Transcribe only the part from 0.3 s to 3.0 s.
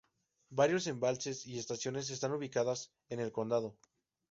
Varios embalses y estaciones están ubicadas